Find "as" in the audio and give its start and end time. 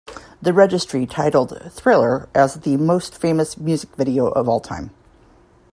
2.33-2.55